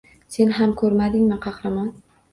[0.35, 1.93] Sen ham ko‘rmadingmi, Qahramon?